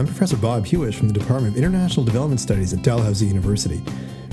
[0.00, 3.82] I'm Professor Bob Huish from the Department of International Development Studies at Dalhousie University.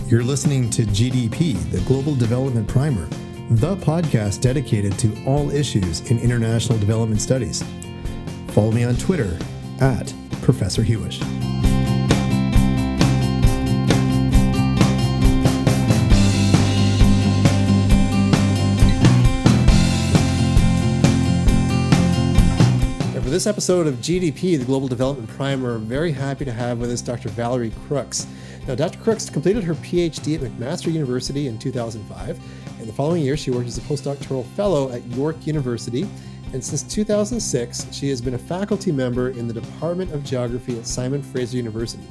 [0.05, 3.05] You're listening to GDP, the Global Development Primer,
[3.49, 7.65] the podcast dedicated to all issues in international development studies.
[8.51, 9.37] Follow me on Twitter
[9.81, 11.21] at Professor Huish.
[23.37, 27.01] This episode of GDP, the Global Development Primer, I'm very happy to have with us
[27.01, 27.29] Dr.
[27.29, 28.25] Valerie Crooks.
[28.67, 28.97] Now, Dr.
[28.97, 32.39] Crooks completed her PhD at McMaster University in 2005,
[32.79, 36.09] and the following year she worked as a postdoctoral fellow at York University.
[36.51, 40.87] And since 2006, she has been a faculty member in the Department of Geography at
[40.87, 42.07] Simon Fraser University.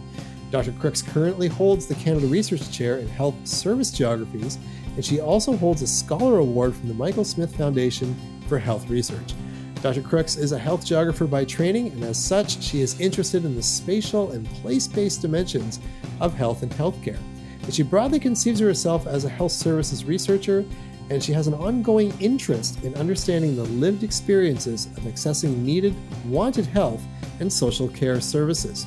[0.52, 0.70] Dr.
[0.74, 4.58] Crooks currently holds the Canada Research Chair in Health Service Geographies,
[4.94, 8.14] and she also holds a Scholar Award from the Michael Smith Foundation
[8.46, 9.34] for Health Research.
[9.82, 10.02] Dr.
[10.02, 13.62] Crooks is a health geographer by training, and as such, she is interested in the
[13.62, 15.80] spatial and place based dimensions
[16.20, 17.18] of health and healthcare.
[17.62, 20.64] And she broadly conceives herself as a health services researcher,
[21.10, 25.94] and she has an ongoing interest in understanding the lived experiences of accessing needed,
[26.26, 27.02] wanted health
[27.38, 28.86] and social care services.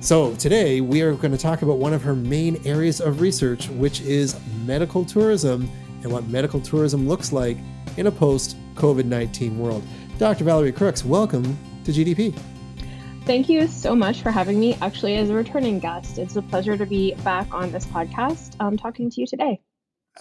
[0.00, 3.68] So, today we are going to talk about one of her main areas of research,
[3.70, 5.68] which is medical tourism
[6.04, 7.56] and what medical tourism looks like
[7.96, 9.82] in a post COVID 19 world.
[10.18, 10.44] Dr.
[10.44, 12.38] Valerie Crooks, welcome to GDP.
[13.24, 14.78] Thank you so much for having me.
[14.80, 18.78] Actually, as a returning guest, it's a pleasure to be back on this podcast um,
[18.78, 19.60] talking to you today.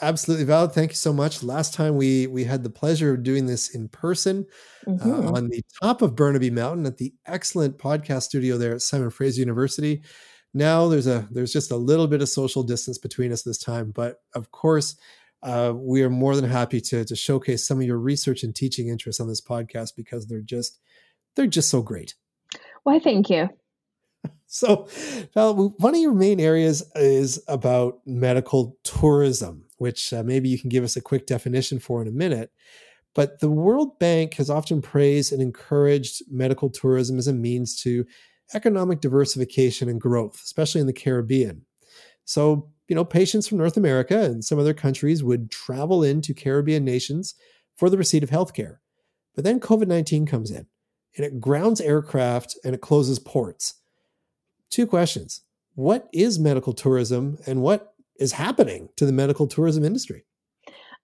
[0.01, 0.67] Absolutely, Val.
[0.67, 1.41] Thank you so much.
[1.41, 4.45] Last time we we had the pleasure of doing this in person
[4.85, 5.11] uh, mm-hmm.
[5.11, 9.09] uh, on the top of Burnaby Mountain at the excellent podcast studio there at Simon
[9.09, 10.03] Fraser University.
[10.53, 13.91] Now there's a there's just a little bit of social distance between us this time,
[13.91, 14.97] but of course
[15.47, 18.89] uh, we are more than happy to, to showcase some of your research and teaching
[18.89, 20.79] interests on this podcast because they're just
[21.35, 22.15] they're just so great.
[22.83, 23.49] Why, thank you.
[24.49, 24.87] So,
[25.33, 30.85] one of your main areas is about medical tourism, which uh, maybe you can give
[30.85, 32.49] us a quick definition for in a minute.
[33.13, 38.05] But the World Bank has often praised and encouraged medical tourism as a means to
[38.53, 41.65] economic diversification and growth, especially in the Caribbean.
[42.23, 46.85] So, you know, patients from North America and some other countries would travel into Caribbean
[46.85, 47.35] nations
[47.75, 48.77] for the receipt of healthcare.
[49.35, 50.67] But then COVID 19 comes in
[51.15, 53.75] and it grounds aircraft and it closes ports.
[54.69, 55.41] Two questions
[55.75, 60.25] What is medical tourism and what is happening to the medical tourism industry?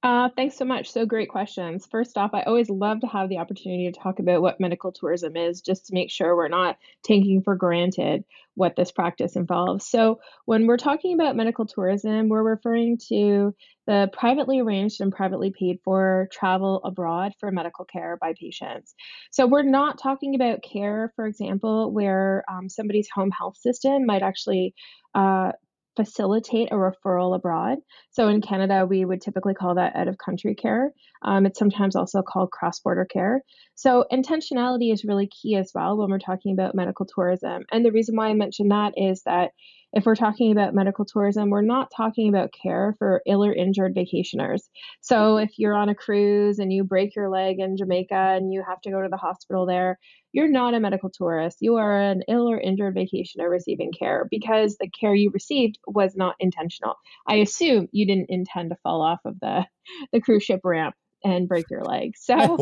[0.04, 0.92] Uh, thanks so much.
[0.92, 1.88] So great questions.
[1.90, 5.38] First off, I always love to have the opportunity to talk about what medical tourism
[5.38, 8.26] is, just to make sure we're not taking for granted
[8.56, 9.88] what this practice involves.
[9.88, 13.56] So, when we're talking about medical tourism, we're referring to
[13.88, 18.94] the privately arranged and privately paid for travel abroad for medical care by patients.
[19.32, 24.22] So, we're not talking about care, for example, where um, somebody's home health system might
[24.22, 24.76] actually
[25.16, 25.54] uh,
[25.96, 27.78] facilitate a referral abroad.
[28.12, 30.92] So in Canada, we would typically call that out of country care.
[31.24, 33.42] Um, it's sometimes also called cross border care.
[33.76, 37.64] So intentionality is really key as well when we're talking about medical tourism.
[37.72, 39.52] And the reason why I mention that is that
[39.94, 43.96] if we're talking about medical tourism, we're not talking about care for ill or injured
[43.96, 44.62] vacationers.
[45.02, 48.64] So if you're on a cruise and you break your leg in Jamaica and you
[48.68, 50.00] have to go to the hospital there,
[50.32, 51.58] you're not a medical tourist.
[51.62, 56.16] You are an ill or injured vacationer receiving care because the care you received was
[56.16, 56.96] not intentional.
[57.28, 59.66] I assume you didn't intend to fall off of the,
[60.12, 62.14] the cruise ship ramp and break your leg.
[62.18, 62.58] So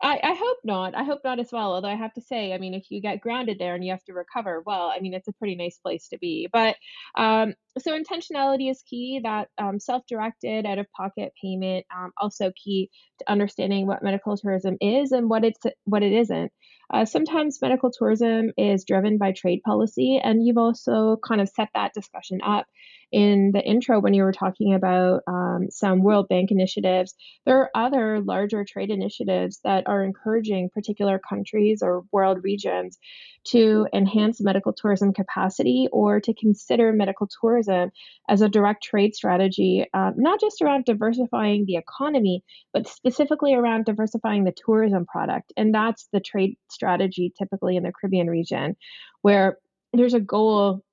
[0.00, 0.24] I hope not.
[0.24, 0.94] I, I hope not.
[0.94, 1.72] I hope not as well.
[1.72, 4.04] Although I have to say, I mean, if you get grounded there and you have
[4.04, 6.48] to recover, well, I mean, it's a pretty nice place to be.
[6.52, 6.76] But
[7.16, 9.20] um, so intentionality is key.
[9.22, 15.28] That um, self-directed, out-of-pocket payment um, also key to understanding what medical tourism is and
[15.28, 16.52] what it's what it isn't.
[16.92, 21.68] Uh, sometimes medical tourism is driven by trade policy, and you've also kind of set
[21.74, 22.66] that discussion up
[23.10, 27.14] in the intro when you were talking about um, some World Bank initiatives.
[27.46, 32.98] There are other larger trade initiatives that are encouraging particular countries or world regions
[33.48, 37.90] to enhance medical tourism capacity or to consider medical tourism
[38.28, 42.42] as a direct trade strategy, um, not just around diversifying the economy,
[42.74, 45.52] but specifically around diversifying the tourism product.
[45.56, 48.76] And that's the trade strategy typically in the Caribbean region,
[49.22, 49.58] where
[49.92, 50.84] there's a goal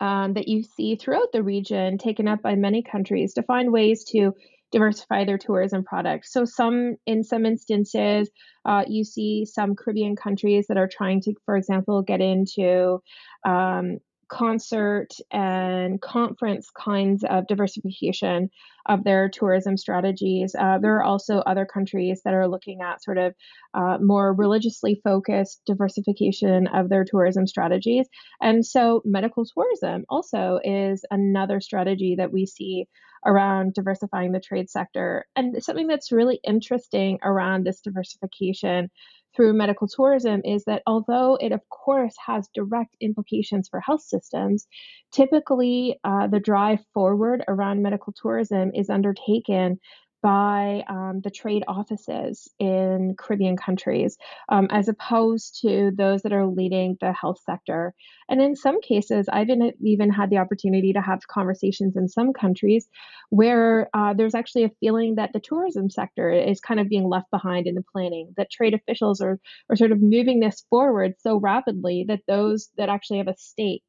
[0.00, 4.04] um, that you see throughout the region taken up by many countries to find ways
[4.12, 4.32] to
[4.72, 6.32] diversify their tourism products.
[6.32, 8.30] So, some in some instances,
[8.64, 13.02] uh, you see some Caribbean countries that are trying to, for example, get into
[13.44, 13.98] um,
[14.30, 18.48] concert and conference kinds of diversification
[18.88, 20.54] of their tourism strategies.
[20.58, 23.34] Uh, there are also other countries that are looking at sort of
[23.74, 28.06] uh, more religiously focused diversification of their tourism strategies.
[28.40, 32.86] And so, medical tourism also is another strategy that we see
[33.26, 35.26] around diversifying the trade sector.
[35.36, 38.90] And something that's really interesting around this diversification
[39.34, 44.66] through medical tourism is that although it, of course, has direct implications for health systems,
[45.12, 49.78] typically uh, the drive forward around medical tourism is undertaken
[50.22, 54.16] by um, the trade offices in Caribbean countries,
[54.48, 57.94] um, as opposed to those that are leading the health sector.
[58.28, 62.32] And in some cases, I've even, even had the opportunity to have conversations in some
[62.32, 62.88] countries
[63.30, 67.30] where uh, there's actually a feeling that the tourism sector is kind of being left
[67.30, 69.38] behind in the planning, that trade officials are,
[69.70, 73.84] are sort of moving this forward so rapidly that those that actually have a stake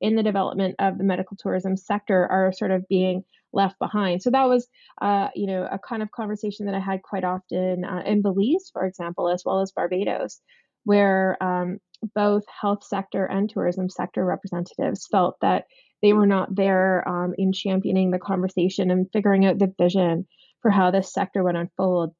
[0.00, 4.22] in the development of the medical tourism sector are sort of being left behind.
[4.22, 4.66] So that was,
[5.00, 8.70] uh, you know, a kind of conversation that I had quite often uh, in Belize,
[8.72, 10.40] for example, as well as Barbados,
[10.84, 11.78] where um,
[12.14, 15.64] both health sector and tourism sector representatives felt that
[16.02, 20.26] they were not there um, in championing the conversation and figuring out the vision
[20.60, 22.14] for how this sector would unfold.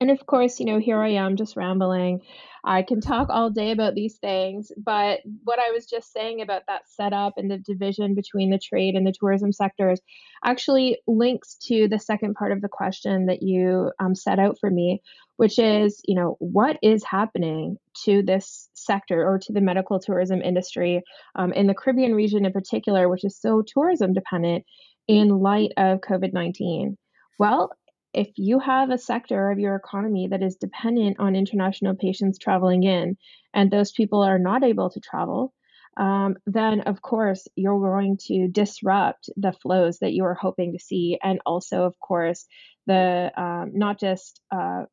[0.00, 2.20] And of course, you know, here I am just rambling.
[2.64, 6.62] I can talk all day about these things, but what I was just saying about
[6.66, 10.00] that setup and the division between the trade and the tourism sectors
[10.44, 14.70] actually links to the second part of the question that you um, set out for
[14.70, 15.00] me,
[15.36, 20.42] which is, you know, what is happening to this sector or to the medical tourism
[20.42, 21.02] industry
[21.36, 24.64] um, in the Caribbean region in particular, which is so tourism dependent
[25.06, 26.98] in light of COVID 19?
[27.38, 27.70] Well,
[28.12, 32.82] if you have a sector of your economy that is dependent on international patients traveling
[32.82, 33.16] in,
[33.54, 35.52] and those people are not able to travel,
[35.96, 40.78] um, then of course you're going to disrupt the flows that you are hoping to
[40.78, 42.46] see, and also, of course,
[42.86, 44.84] the um, not just uh,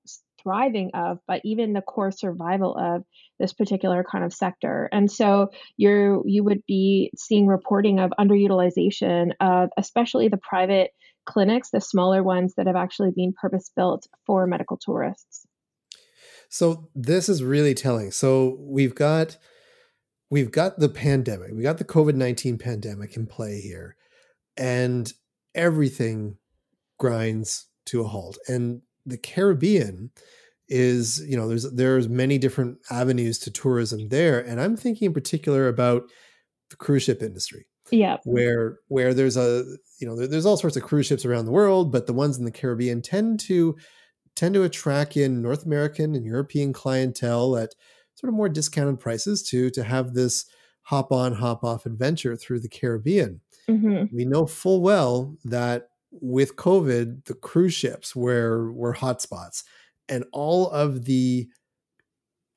[0.42, 3.04] thriving of, but even the core survival of
[3.40, 4.88] this particular kind of sector.
[4.92, 10.92] And so you you would be seeing reporting of underutilization of especially the private
[11.26, 15.46] clinics, the smaller ones that have actually been purpose built for medical tourists.
[16.50, 18.12] So this is really telling.
[18.12, 19.38] So we've got
[20.30, 21.52] we've got the pandemic.
[21.54, 23.96] We got the COVID-19 pandemic in play here.
[24.58, 25.12] And
[25.54, 26.38] everything
[26.98, 28.38] grinds to a halt.
[28.48, 30.12] And the Caribbean
[30.68, 34.40] is, you know, there's there's many different avenues to tourism there.
[34.40, 36.04] And I'm thinking in particular about
[36.70, 39.64] the cruise ship industry yeah where where there's a
[40.00, 42.38] you know there, there's all sorts of cruise ships around the world but the ones
[42.38, 43.76] in the caribbean tend to
[44.36, 47.76] tend to attract in north american and european clientele at
[48.16, 50.46] sort of more discounted prices to to have this
[50.84, 54.06] hop on hop off adventure through the caribbean mm-hmm.
[54.16, 59.64] we know full well that with covid the cruise ships were were hotspots
[60.10, 61.48] and all of the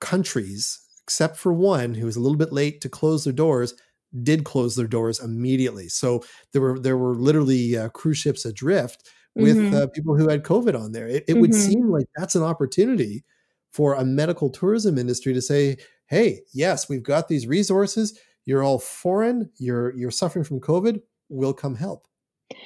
[0.01, 3.75] countries except for one who was a little bit late to close their doors
[4.23, 5.89] did close their doors immediately.
[5.89, 9.75] So there were there were literally uh, cruise ships adrift with mm-hmm.
[9.75, 11.07] uh, people who had COVID on there.
[11.07, 11.41] It, it mm-hmm.
[11.41, 13.25] would seem like that's an opportunity
[13.73, 15.77] for a medical tourism industry to say,
[16.07, 18.19] "Hey, yes, we've got these resources.
[18.45, 19.51] You're all foreign.
[19.59, 21.01] You're you're suffering from COVID.
[21.29, 22.07] We'll come help."
[22.51, 22.57] Is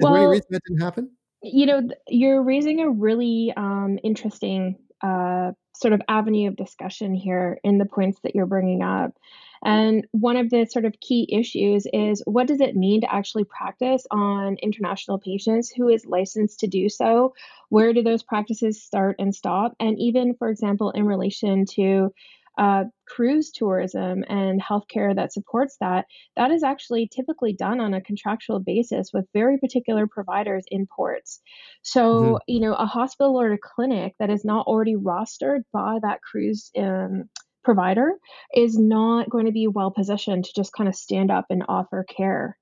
[0.00, 1.10] well, there any reason that didn't happen?
[1.42, 7.58] You know, you're raising a really um, interesting uh, sort of avenue of discussion here
[7.62, 9.12] in the points that you're bringing up.
[9.64, 13.44] And one of the sort of key issues is what does it mean to actually
[13.44, 15.70] practice on international patients?
[15.70, 17.34] Who is licensed to do so?
[17.68, 19.74] Where do those practices start and stop?
[19.80, 22.12] And even, for example, in relation to
[22.58, 28.00] uh, cruise tourism and healthcare that supports that, that is actually typically done on a
[28.00, 31.40] contractual basis with very particular providers in ports.
[31.82, 32.36] So, mm-hmm.
[32.46, 36.70] you know, a hospital or a clinic that is not already rostered by that cruise
[36.78, 37.28] um,
[37.66, 38.12] provider
[38.54, 42.04] is not going to be well positioned to just kind of stand up and offer
[42.04, 42.56] care.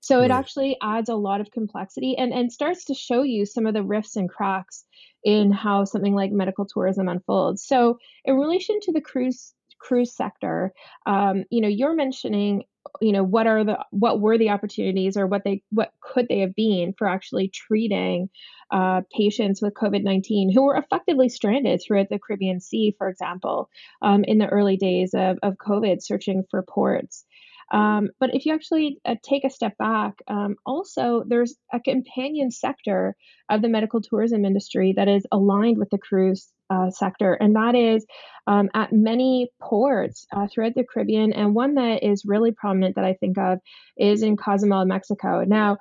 [0.00, 3.66] So it actually adds a lot of complexity and, and starts to show you some
[3.66, 4.84] of the rifts and cracks
[5.24, 7.64] in how something like medical tourism unfolds.
[7.64, 10.72] So in relation to the cruise cruise sector,
[11.06, 12.64] um, you know, you're mentioning,
[13.00, 16.40] you know, what are the what were the opportunities or what they what could they
[16.40, 18.28] have been for actually treating
[18.70, 23.70] uh, patients with COVID 19 who were effectively stranded throughout the Caribbean Sea, for example,
[24.02, 27.24] um, in the early days of, of COVID, searching for ports.
[27.70, 32.50] Um, but if you actually uh, take a step back, um, also there's a companion
[32.50, 33.14] sector
[33.50, 37.74] of the medical tourism industry that is aligned with the cruise uh, sector, and that
[37.74, 38.04] is
[38.46, 41.32] um, at many ports uh, throughout the Caribbean.
[41.32, 43.58] And one that is really prominent that I think of
[43.96, 45.44] is in Cozumel, Mexico.
[45.46, 45.78] Now,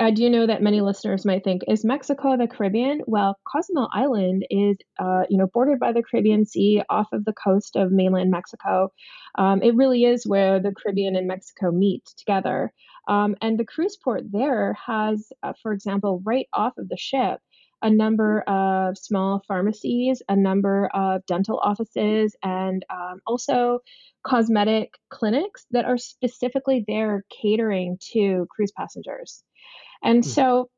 [0.00, 3.00] I do know that many listeners might think, is Mexico the Caribbean?
[3.06, 7.32] Well, Cozumel Island is, uh, you know, bordered by the Caribbean Sea off of the
[7.32, 8.92] coast of mainland Mexico.
[9.36, 12.72] Um, it really is where the Caribbean and Mexico meet together.
[13.08, 17.40] Um, and the cruise port there has, uh, for example, right off of the ship,
[17.82, 23.80] a number of small pharmacies, a number of dental offices, and um, also
[24.24, 29.44] cosmetic clinics that are specifically there catering to cruise passengers.
[30.02, 30.26] And mm.
[30.26, 30.70] so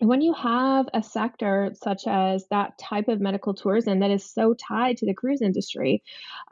[0.00, 4.54] when you have a sector such as that type of medical tourism that is so
[4.54, 6.02] tied to the cruise industry,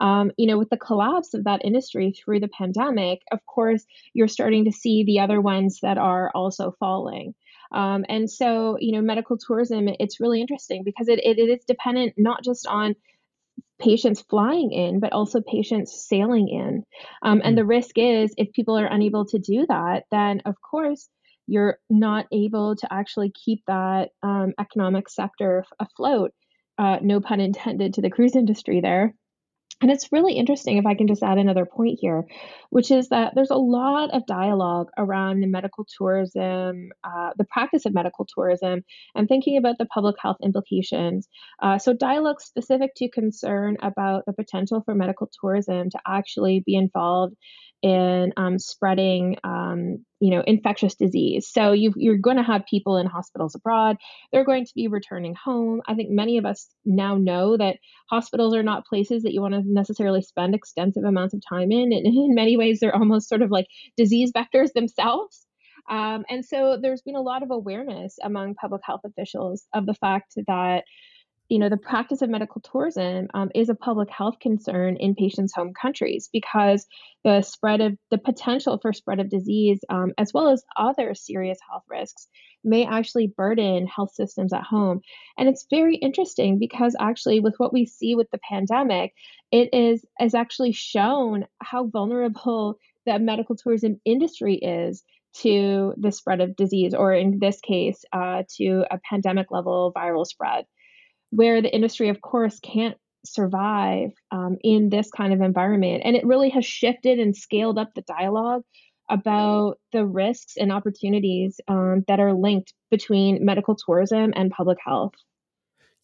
[0.01, 4.27] um, you know, with the collapse of that industry through the pandemic, of course, you're
[4.27, 7.33] starting to see the other ones that are also falling.
[7.71, 11.65] Um, and so, you know, medical tourism, it's really interesting because it, it, it is
[11.65, 12.95] dependent not just on
[13.79, 16.83] patients flying in, but also patients sailing in.
[17.21, 17.59] Um, and mm.
[17.59, 21.09] the risk is if people are unable to do that, then of course,
[21.47, 26.31] you're not able to actually keep that um, economic sector afloat.
[26.77, 29.15] Uh, no pun intended to the cruise industry there.
[29.79, 32.25] And it's really interesting if I can just add another point here,
[32.71, 37.85] which is that there's a lot of dialogue around the medical tourism, uh, the practice
[37.85, 41.27] of medical tourism, and thinking about the public health implications.
[41.61, 46.75] Uh, so, dialogue specific to concern about the potential for medical tourism to actually be
[46.75, 47.35] involved
[47.83, 51.47] in um, spreading, um, you know, infectious disease.
[51.47, 53.97] So you are going to have people in hospitals abroad.
[54.31, 55.81] They're going to be returning home.
[55.87, 57.77] I think many of us now know that
[58.09, 61.93] hospitals are not places that you want to necessarily spend extensive amounts of time in.
[61.93, 65.45] And in many ways, they're almost sort of like disease vectors themselves.
[65.89, 69.93] Um, and so there's been a lot of awareness among public health officials of the
[69.93, 70.83] fact that
[71.49, 75.53] you know, the practice of medical tourism um, is a public health concern in patients'
[75.55, 76.85] home countries because
[77.23, 81.57] the spread of the potential for spread of disease, um, as well as other serious
[81.69, 82.27] health risks,
[82.63, 84.99] may actually burden health systems at home.
[85.37, 89.13] And it's very interesting because actually, with what we see with the pandemic,
[89.51, 95.03] it is is actually shown how vulnerable the medical tourism industry is
[95.35, 100.25] to the spread of disease, or in this case, uh, to a pandemic level viral
[100.25, 100.65] spread
[101.31, 106.01] where the industry, of course, can't survive um, in this kind of environment.
[106.05, 108.63] And it really has shifted and scaled up the dialogue
[109.09, 115.13] about the risks and opportunities um, that are linked between medical tourism and public health.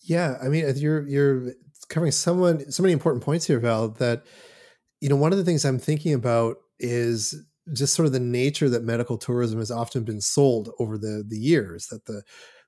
[0.01, 1.53] Yeah, I mean, you're you're
[1.89, 3.89] covering someone so many important points here, Val.
[3.89, 4.24] That
[5.00, 7.36] you know, one of the things I'm thinking about is
[7.72, 11.38] just sort of the nature that medical tourism has often been sold over the the
[11.38, 11.88] years.
[11.88, 12.24] That the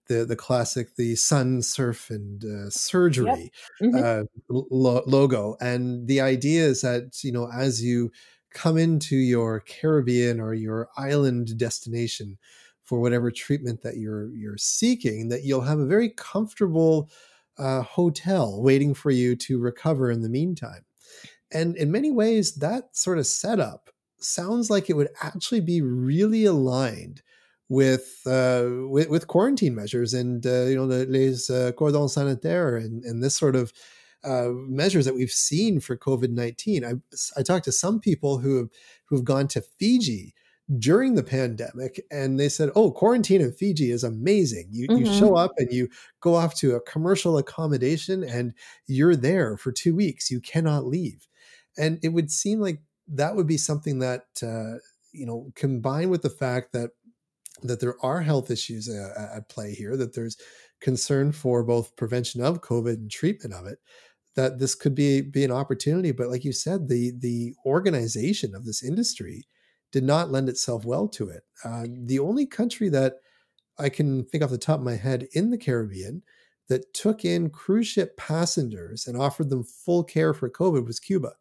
[0.07, 3.91] the the classic the sun surf and uh, surgery yep.
[3.93, 4.03] mm-hmm.
[4.03, 8.11] uh, lo- logo and the idea is that you know as you
[8.53, 12.37] come into your caribbean or your island destination
[12.83, 17.09] for whatever treatment that you're you're seeking that you'll have a very comfortable
[17.57, 20.85] uh, hotel waiting for you to recover in the meantime
[21.51, 26.45] and in many ways that sort of setup sounds like it would actually be really
[26.45, 27.21] aligned
[27.69, 32.85] with uh, with, with, quarantine measures and uh, you know the les uh, cordons sanitaires
[32.85, 33.73] and, and this sort of
[34.23, 36.85] uh, measures that we've seen for COVID nineteen.
[36.85, 36.93] I
[37.37, 38.69] I talked to some people who have
[39.05, 40.33] who've gone to Fiji
[40.79, 45.05] during the pandemic and they said oh quarantine in fiji is amazing you, mm-hmm.
[45.05, 45.87] you show up and you
[46.21, 48.51] go off to a commercial accommodation and
[48.87, 51.27] you're there for two weeks you cannot leave
[51.77, 54.79] and it would seem like that would be something that uh,
[55.11, 56.89] you know combined with the fact that
[57.67, 60.37] that there are health issues uh, at play here, that there's
[60.81, 63.79] concern for both prevention of COVID and treatment of it,
[64.35, 66.11] that this could be be an opportunity.
[66.11, 69.45] But like you said, the the organization of this industry
[69.91, 71.43] did not lend itself well to it.
[71.63, 73.15] Uh, the only country that
[73.79, 76.21] I can think off the top of my head in the Caribbean
[76.67, 81.33] that took in cruise ship passengers and offered them full care for COVID was Cuba.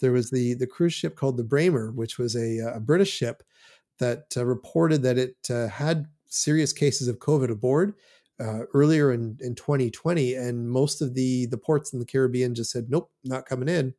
[0.00, 3.42] There was the the cruise ship called the Braemar, which was a, a British ship
[3.98, 7.94] that uh, reported that it uh, had serious cases of COVID aboard
[8.38, 12.70] uh, earlier in, in 2020, and most of the the ports in the Caribbean just
[12.70, 13.94] said, "Nope, not coming in."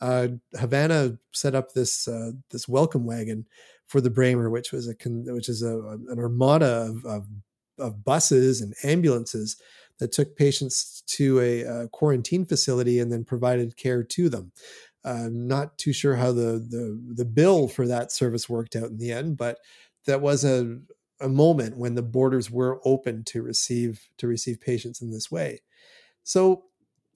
[0.00, 3.46] Uh, Havana set up this uh, this welcome wagon
[3.86, 7.26] for the Braemar, which was a which is a, an armada of, of,
[7.78, 9.56] of buses and ambulances
[9.98, 14.52] that took patients to a, a, quarantine facility and then provided care to them.
[15.06, 18.98] I'm not too sure how the, the the bill for that service worked out in
[18.98, 19.58] the end, but
[20.06, 20.78] that was a
[21.20, 25.60] a moment when the borders were open to receive to receive patients in this way.
[26.24, 26.64] So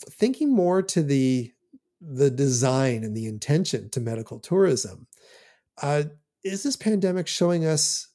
[0.08, 1.52] thinking more to the
[2.00, 5.06] the design and the intention to medical tourism,
[5.82, 6.04] uh,
[6.44, 8.08] is this pandemic showing us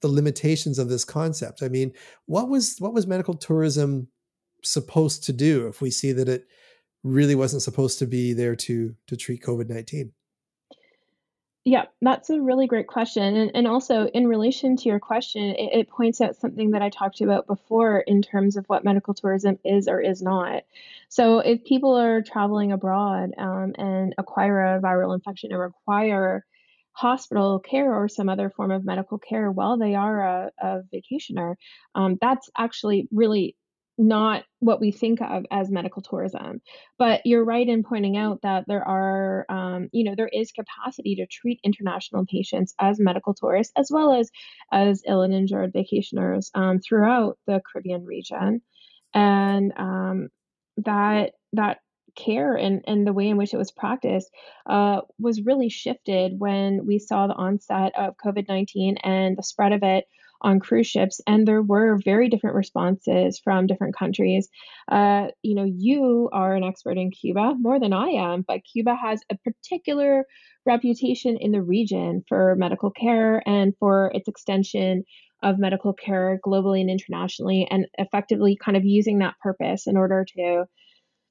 [0.00, 1.62] the limitations of this concept?
[1.62, 1.92] I mean,
[2.26, 4.08] what was what was medical tourism
[4.64, 6.48] supposed to do if we see that it
[7.08, 10.12] really wasn't supposed to be there to to treat COVID nineteen?
[11.64, 13.36] Yeah, that's a really great question.
[13.36, 16.88] And, and also, in relation to your question, it, it points out something that I
[16.88, 20.62] talked about before in terms of what medical tourism is or is not.
[21.10, 26.46] So, if people are traveling abroad um, and acquire a viral infection and require
[26.92, 31.56] hospital care or some other form of medical care while they are a, a vacationer,
[31.94, 33.56] um, that's actually really
[33.98, 36.62] not what we think of as medical tourism.
[36.98, 41.16] But you're right in pointing out that there are, um, you know, there is capacity
[41.16, 44.30] to treat international patients as medical tourists as well as
[44.72, 48.62] as ill and injured vacationers um, throughout the Caribbean region,
[49.12, 50.28] and um,
[50.78, 51.78] that that
[52.14, 54.30] care and, and the way in which it was practiced
[54.66, 59.72] uh, was really shifted when we saw the onset of COVID 19 and the spread
[59.72, 60.04] of it
[60.40, 61.20] on cruise ships.
[61.26, 64.48] And there were very different responses from different countries.
[64.90, 68.94] Uh, you know, you are an expert in Cuba more than I am, but Cuba
[68.94, 70.24] has a particular
[70.66, 75.04] reputation in the region for medical care and for its extension
[75.42, 80.26] of medical care globally and internationally, and effectively kind of using that purpose in order
[80.36, 80.64] to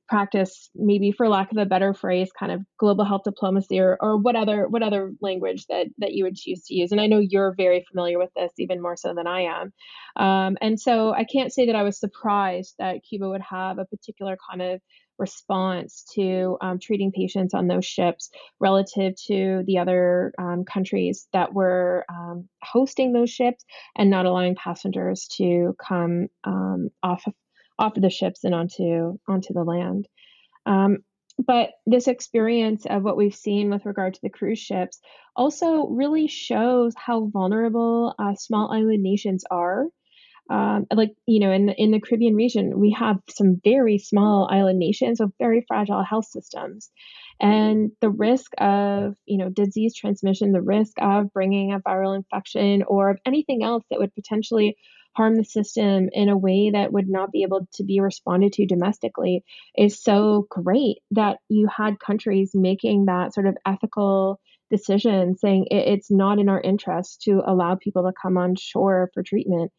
[0.07, 4.17] practice maybe for lack of a better phrase kind of global health diplomacy or, or
[4.17, 6.91] what other what other language that that you would choose to use.
[6.91, 9.73] And i know you're very familiar with this even more so than i am.
[10.15, 13.85] Um, and so i can't say that i was surprised that cuba would have a
[13.85, 14.81] particular kind of
[15.17, 21.53] response to um, treating patients on those ships relative to the other um, countries that
[21.53, 27.33] were um, hosting those ships and not allowing passengers to come um, off of
[27.79, 30.07] off of the ships and onto onto the land.
[30.65, 30.99] Um,
[31.37, 34.99] but this experience of what we've seen with regard to the cruise ships
[35.35, 39.85] also really shows how vulnerable uh, small island nations are.
[40.49, 44.47] Um, like you know, in the in the Caribbean region, we have some very small
[44.49, 46.89] island nations with very fragile health systems,
[47.39, 52.83] and the risk of you know disease transmission, the risk of bringing a viral infection
[52.83, 54.77] or of anything else that would potentially
[55.17, 58.67] harm the system in a way that would not be able to be responded to
[58.67, 59.43] domestically
[59.75, 66.11] is so great that you had countries making that sort of ethical decision saying it's
[66.11, 69.71] not in our interest to allow people to come on shore for treatment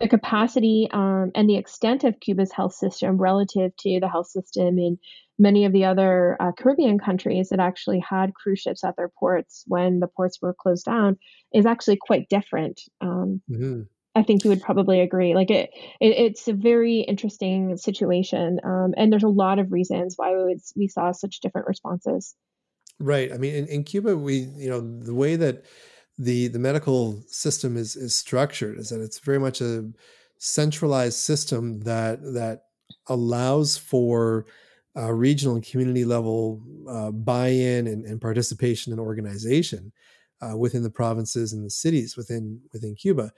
[0.00, 4.78] the capacity um, and the extent of Cuba's health system relative to the health system
[4.78, 4.98] in
[5.38, 9.64] many of the other uh, Caribbean countries that actually had cruise ships at their ports
[9.66, 11.18] when the ports were closed down
[11.52, 12.80] is actually quite different.
[13.02, 13.82] Um, mm-hmm.
[14.14, 15.34] I think you would probably agree.
[15.34, 15.70] Like it,
[16.00, 20.44] it it's a very interesting situation, um, and there's a lot of reasons why we
[20.44, 22.34] would, we saw such different responses.
[22.98, 23.32] Right.
[23.32, 25.64] I mean, in, in Cuba, we you know the way that
[26.18, 29.90] the the medical system is is structured is that it's very much a
[30.38, 32.64] centralized system that that
[33.08, 34.46] allows for
[34.96, 39.92] uh, regional and community level uh, buy-in and, and, participation and organization
[40.42, 43.30] uh, within the provinces and the cities within within Cuba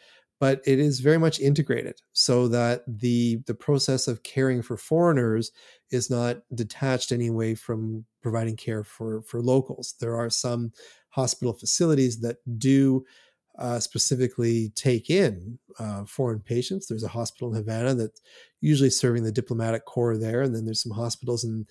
[0.42, 5.52] but it is very much integrated so that the the process of caring for foreigners
[5.92, 9.94] is not detached anyway from providing care for for locals.
[10.00, 10.72] There are some
[11.10, 13.04] hospital facilities that do
[13.56, 16.88] uh, specifically take in uh, foreign patients.
[16.88, 18.20] There's a hospital in Havana that's
[18.60, 21.66] usually serving the diplomatic corps there, and then there's some hospitals in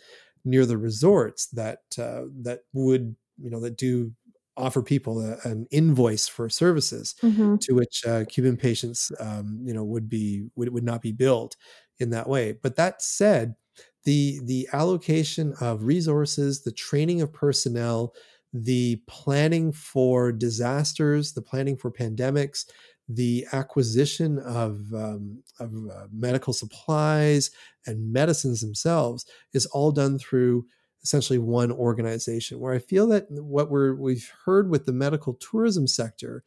[0.45, 4.13] near the resorts that uh, that would you know that do
[4.57, 7.55] offer people a, an invoice for services mm-hmm.
[7.61, 11.55] to which uh, Cuban patients, um, you know, would be would, would not be billed
[11.99, 12.53] in that way.
[12.53, 13.55] But that said,
[14.03, 18.13] the the allocation of resources, the training of personnel,
[18.53, 22.65] the planning for disasters, the planning for pandemics,
[23.07, 27.51] the acquisition of, um, of uh, medical supplies
[27.85, 30.65] and medicines themselves is all done through
[31.03, 32.59] essentially one organization.
[32.59, 36.43] Where I feel that what we're we've heard with the medical tourism sector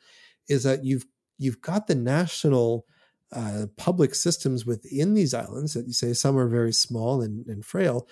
[0.48, 1.06] is that you've
[1.38, 2.86] you've got the national
[3.32, 7.64] uh, public systems within these islands that you say some are very small and, and
[7.64, 8.06] frail,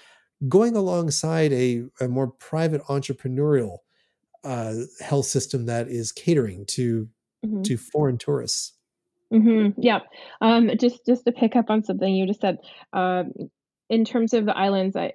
[0.49, 3.79] going alongside a, a more private entrepreneurial
[4.45, 7.09] uh, health system that is catering to
[7.45, 7.63] mm-hmm.
[7.63, 8.73] to foreign tourists.
[9.33, 9.81] Mm-hmm.
[9.81, 10.01] Yeah.
[10.41, 12.59] Um, just just to pick up on something you just said,
[12.93, 13.33] um,
[13.89, 15.13] in terms of the islands, I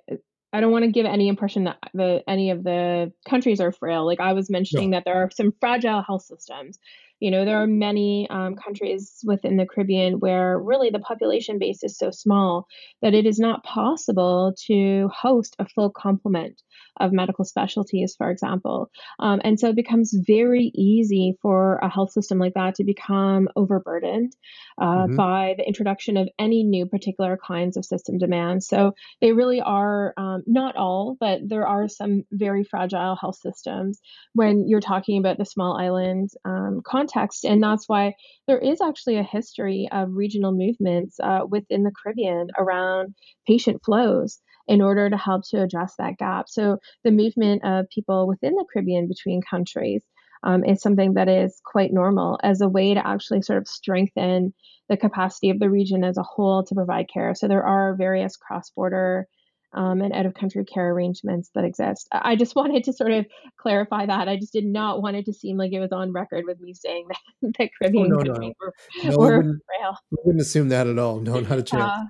[0.54, 4.06] I don't want to give any impression that the any of the countries are frail.
[4.06, 4.98] Like I was mentioning no.
[4.98, 6.80] that there are some fragile health systems.
[7.20, 11.84] You know, there are many um, countries within the Caribbean where really the population base
[11.84, 12.68] is so small
[13.02, 16.62] that it is not possible to host a full complement
[17.00, 18.90] of medical specialties, for example.
[19.20, 23.48] Um, and so it becomes very easy for a health system like that to become
[23.56, 24.34] overburdened
[24.80, 28.68] uh, hmm by the introduction of any new particular kinds of system demands.
[28.68, 34.00] So they really are um, not all, but there are some very fragile health systems
[34.34, 37.07] when you're talking about the small island um, context.
[37.44, 38.14] And that's why
[38.48, 43.16] there is actually a history of regional movements uh, within the Caribbean around
[43.48, 46.46] patient flows in order to help to address that gap.
[46.50, 50.04] So the movement of people within the Caribbean between countries
[50.44, 54.54] um, is something that is quite normal as a way to actually sort of strengthen
[54.90, 57.34] the capacity of the region as a whole to provide care.
[57.36, 59.28] So there are various cross border
[59.74, 62.08] um, and out of country care arrangements that exist.
[62.12, 63.26] I just wanted to sort of
[63.58, 64.28] clarify that.
[64.28, 66.74] I just did not want it to seem like it was on record with me
[66.74, 67.18] saying that
[67.60, 69.18] the Oh Caribbean no, countries no, were, no.
[69.18, 69.62] We were wouldn't.
[69.66, 69.98] frail.
[70.12, 71.20] We wouldn't assume that at all.
[71.20, 71.84] No, not a chance.
[71.84, 72.06] Uh,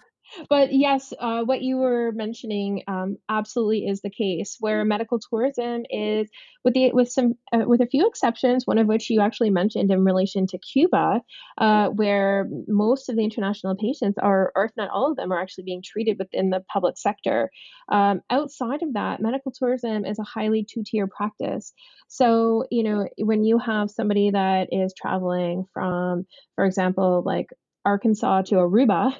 [0.50, 5.84] but yes, uh, what you were mentioning um, absolutely is the case, where medical tourism
[5.89, 6.30] is,
[6.63, 9.91] with the with some uh, with a few exceptions, one of which you actually mentioned
[9.91, 11.21] in relation to Cuba,
[11.58, 15.41] uh, where most of the international patients are, or if not all of them, are
[15.41, 17.50] actually being treated within the public sector.
[17.89, 21.73] Um, outside of that, medical tourism is a highly two-tier practice.
[22.08, 27.47] So, you know, when you have somebody that is traveling from, for example, like
[27.86, 29.13] Arkansas to Aruba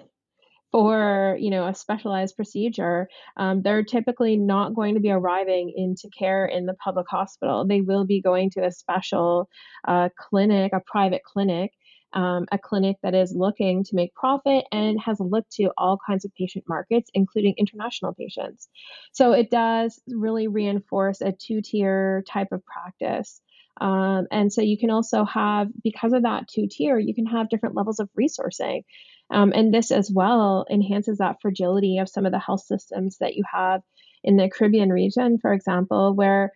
[0.72, 6.10] for you know a specialized procedure um, they're typically not going to be arriving into
[6.18, 7.66] care in the public hospital.
[7.66, 9.50] They will be going to a special
[9.88, 11.72] uh, clinic a private clinic
[12.14, 16.26] um, a clinic that is looking to make profit and has looked to all kinds
[16.26, 18.68] of patient markets including international patients.
[19.12, 23.42] So it does really reinforce a two-tier type of practice.
[23.80, 27.50] Um, and so you can also have because of that two tier you can have
[27.50, 28.84] different levels of resourcing
[29.30, 33.36] um, and this as well enhances that fragility of some of the health systems that
[33.36, 33.82] you have
[34.24, 36.52] in the Caribbean region, for example, where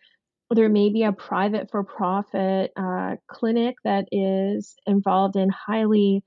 [0.49, 6.23] there may be a private for profit uh, clinic that is involved in highly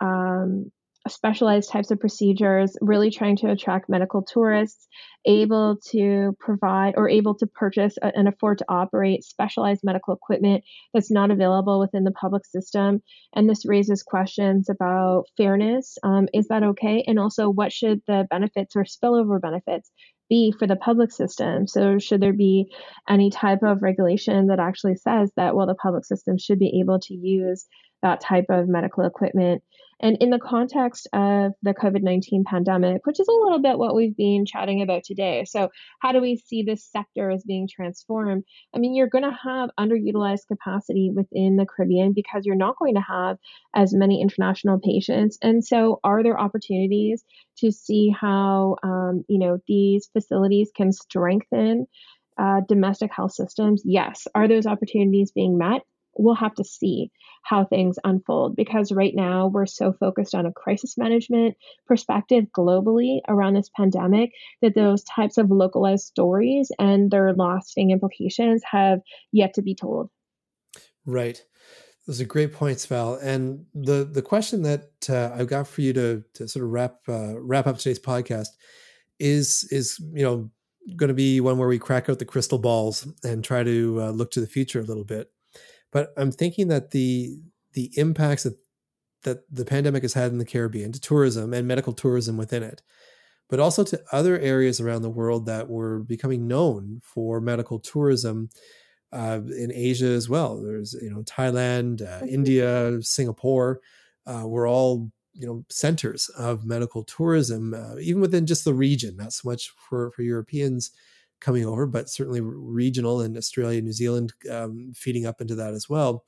[0.00, 0.70] um,
[1.08, 4.86] specialized types of procedures, really trying to attract medical tourists,
[5.26, 11.10] able to provide or able to purchase and afford to operate specialized medical equipment that's
[11.10, 13.02] not available within the public system.
[13.34, 15.96] And this raises questions about fairness.
[16.02, 17.02] Um, is that okay?
[17.06, 19.90] And also, what should the benefits or spillover benefits
[20.28, 21.66] be for the public system?
[21.66, 22.72] So, should there be
[23.08, 26.98] any type of regulation that actually says that, well, the public system should be able
[27.00, 27.66] to use
[28.02, 29.62] that type of medical equipment?
[30.02, 33.94] And in the context of the COVID 19 pandemic, which is a little bit what
[33.94, 35.44] we've been chatting about today.
[35.44, 35.68] So,
[36.00, 38.44] how do we see this sector as being transformed?
[38.74, 42.94] I mean, you're going to have underutilized capacity within the Caribbean because you're not going
[42.94, 43.36] to have
[43.74, 45.36] as many international patients.
[45.42, 47.22] And so, are there opportunities
[47.58, 51.86] to see how, um, you know, these facilities can strengthen
[52.38, 53.82] uh, domestic health systems?
[53.84, 54.26] Yes.
[54.34, 55.82] Are those opportunities being met?
[56.16, 57.10] We'll have to see
[57.42, 63.20] how things unfold because right now we're so focused on a crisis management perspective globally
[63.28, 69.00] around this pandemic that those types of localized stories and their lasting implications have
[69.32, 70.10] yet to be told.
[71.06, 71.42] Right.
[72.06, 73.14] Those are great points, Val.
[73.14, 76.96] And the the question that uh, I've got for you to to sort of wrap
[77.08, 78.48] uh, wrap up today's podcast
[79.18, 80.50] is is you know
[80.96, 84.10] going to be one where we crack out the crystal balls and try to uh,
[84.10, 85.30] look to the future a little bit.
[85.92, 87.38] But I'm thinking that the
[87.72, 88.56] the impacts that
[89.22, 92.82] that the pandemic has had in the Caribbean to tourism and medical tourism within it,
[93.48, 98.48] but also to other areas around the world that were becoming known for medical tourism
[99.12, 100.62] uh, in Asia as well.
[100.62, 103.80] There's you know Thailand, uh, India, Singapore
[104.26, 109.16] uh, were all you know centers of medical tourism, uh, even within just the region.
[109.16, 110.90] Not so much for for Europeans
[111.40, 115.88] coming over, but certainly regional and Australia, New Zealand um, feeding up into that as
[115.88, 116.24] well.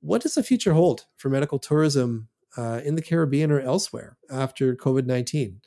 [0.00, 4.74] What does the future hold for medical tourism uh, in the Caribbean or elsewhere after
[4.74, 5.60] COVID 19?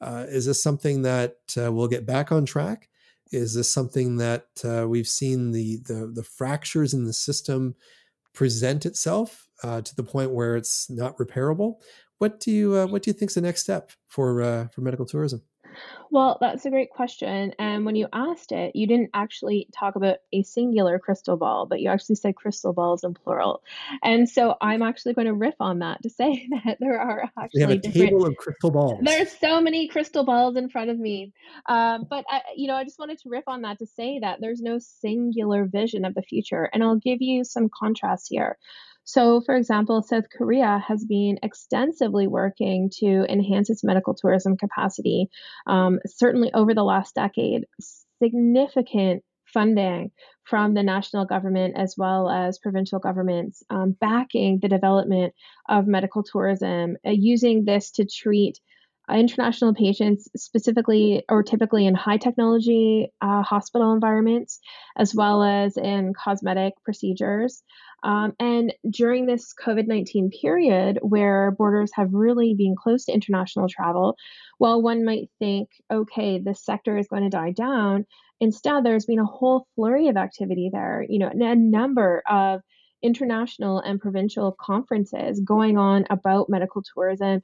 [0.00, 2.88] Uh, is this something that uh, will get back on track?
[3.32, 7.74] Is this something that uh, we've seen the, the, the fractures in the system
[8.32, 11.76] present itself uh, to the point where it's not repairable?
[12.18, 15.06] What do you uh, what do you think is the next step for for medical
[15.06, 15.42] tourism?
[16.10, 17.54] Well, that's a great question.
[17.58, 21.80] And when you asked it, you didn't actually talk about a singular crystal ball, but
[21.80, 23.62] you actually said crystal balls in plural.
[24.02, 27.66] And so I'm actually going to riff on that to say that there are actually
[27.66, 28.98] We have a table of crystal balls.
[29.02, 31.32] there's so many crystal balls in front of me.
[31.66, 34.40] Um, but I, you know, I just wanted to riff on that to say that
[34.40, 36.68] there's no singular vision of the future.
[36.72, 38.58] And I'll give you some contrast here.
[39.12, 45.28] So, for example, South Korea has been extensively working to enhance its medical tourism capacity.
[45.66, 47.66] Um, certainly over the last decade,
[48.22, 50.12] significant funding
[50.44, 55.34] from the national government as well as provincial governments um, backing the development
[55.68, 58.60] of medical tourism, uh, using this to treat
[59.18, 64.60] international patients specifically or typically in high technology uh, hospital environments
[64.96, 67.62] as well as in cosmetic procedures.
[68.02, 73.68] Um, and during this COVID 19 period, where borders have really been closed to international
[73.68, 74.16] travel,
[74.58, 78.06] while one might think, okay, this sector is going to die down,
[78.40, 82.60] instead, there's been a whole flurry of activity there, you know, a number of
[83.02, 87.40] international and provincial conferences going on about medical tourism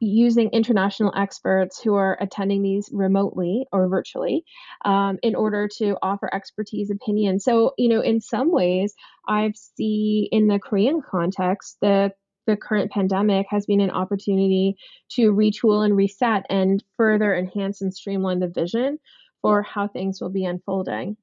[0.00, 4.44] using international experts who are attending these remotely or virtually
[4.84, 7.40] um, in order to offer expertise opinion.
[7.40, 8.94] So you know in some ways
[9.26, 12.12] i've see in the korean context the
[12.48, 14.76] the current pandemic has been an opportunity
[15.10, 18.98] to retool and reset and further enhance and streamline the vision
[19.42, 21.16] for how things will be unfolding.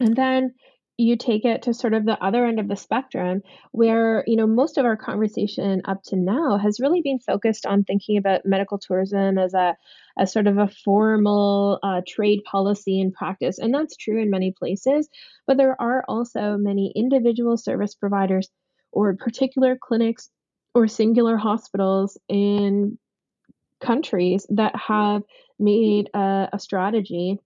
[0.00, 0.54] And then
[0.98, 4.46] you take it to sort of the other end of the spectrum where you know
[4.46, 8.78] most of our conversation up to now has really been focused on thinking about medical
[8.78, 9.76] tourism as a
[10.18, 13.58] as sort of a formal uh, trade policy and practice.
[13.60, 15.08] And that's true in many places
[15.48, 18.48] but there are also many individual service providers
[18.92, 20.30] or particular clinics
[20.74, 22.98] or singular hospitals in
[23.80, 25.22] countries that have
[25.58, 27.38] made a, a strategy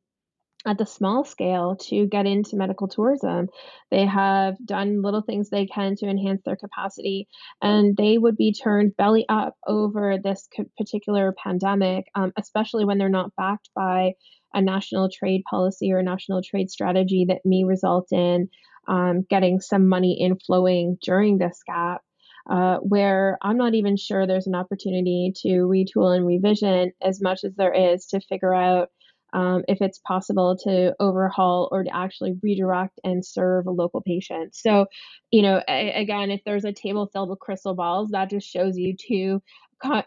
[0.66, 3.48] at the small scale to get into medical tourism.
[3.90, 7.28] They have done little things they can to enhance their capacity,
[7.60, 10.48] and they would be turned belly up over this
[10.78, 14.14] particular pandemic, um, especially when they're not backed by
[14.54, 18.48] a national trade policy or a national trade strategy that may result in
[18.88, 22.02] um, getting some money inflowing during this gap.
[22.50, 27.44] Uh, where I'm not even sure there's an opportunity to retool and revision as much
[27.44, 28.88] as there is to figure out
[29.32, 34.54] um, if it's possible to overhaul or to actually redirect and serve a local patient.
[34.54, 34.86] So,
[35.30, 38.76] you know, a- again, if there's a table filled with crystal balls, that just shows
[38.78, 39.42] you two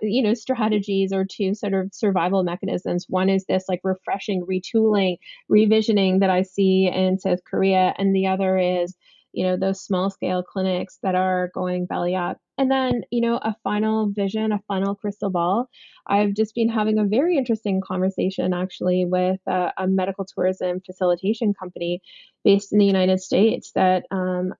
[0.01, 5.17] you know strategies or two sort of survival mechanisms one is this like refreshing retooling
[5.51, 8.95] revisioning that i see in south korea and the other is
[9.33, 13.37] you know those small scale clinics that are going belly up and then you know
[13.37, 15.69] a final vision a final crystal ball
[16.07, 21.53] i've just been having a very interesting conversation actually with a, a medical tourism facilitation
[21.53, 22.01] company
[22.43, 24.53] based in the united states that um,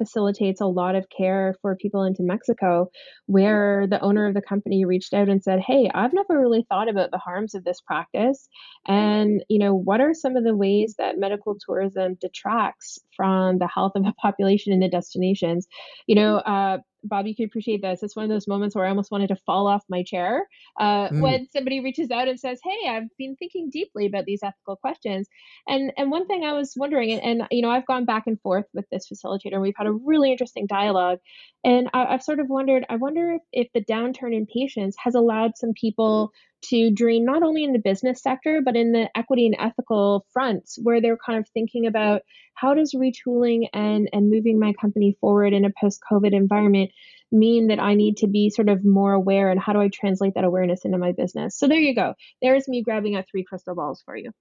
[0.00, 2.90] facilitates a lot of care for people into Mexico,
[3.26, 6.88] where the owner of the company reached out and said, Hey, I've never really thought
[6.88, 8.48] about the harms of this practice.
[8.88, 13.68] And, you know, what are some of the ways that medical tourism detracts from the
[13.68, 15.68] health of the population in the destinations?
[16.06, 18.02] You know, uh, Bob, you can appreciate this.
[18.02, 20.46] It's one of those moments where I almost wanted to fall off my chair
[20.78, 21.20] uh, mm.
[21.20, 25.28] when somebody reaches out and says, "Hey, I've been thinking deeply about these ethical questions."
[25.66, 28.40] And and one thing I was wondering, and, and you know, I've gone back and
[28.40, 29.54] forth with this facilitator.
[29.54, 31.18] And we've had a really interesting dialogue,
[31.64, 32.84] and I, have sort of wondered.
[32.88, 37.42] I wonder if, if the downturn in patients has allowed some people to dream not
[37.42, 41.38] only in the business sector but in the equity and ethical fronts where they're kind
[41.38, 42.22] of thinking about
[42.54, 46.90] how does retooling and and moving my company forward in a post covid environment
[47.32, 50.34] mean that i need to be sort of more aware and how do i translate
[50.34, 51.58] that awareness into my business?
[51.58, 52.14] So there you go.
[52.42, 54.32] There's me grabbing at three crystal balls for you.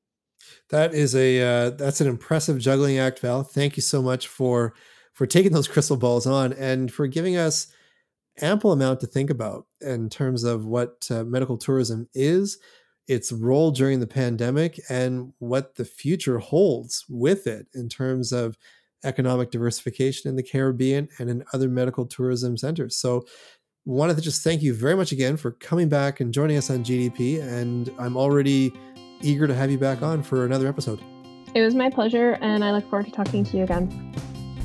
[0.69, 3.43] That is a uh, that's an impressive juggling act val.
[3.43, 4.73] Thank you so much for
[5.13, 7.67] for taking those crystal balls on and for giving us
[8.41, 12.57] ample amount to think about in terms of what uh, medical tourism is,
[13.07, 18.57] its role during the pandemic, and what the future holds with it in terms of
[19.03, 22.97] economic diversification in the Caribbean and in other medical tourism centers.
[22.97, 23.25] So,
[23.85, 26.83] wanted to just thank you very much again for coming back and joining us on
[26.83, 27.41] GDP.
[27.41, 28.71] And I'm already
[29.21, 31.01] eager to have you back on for another episode.
[31.55, 34.13] It was my pleasure, and I look forward to talking to you again.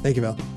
[0.03, 0.54] Thank you, Val.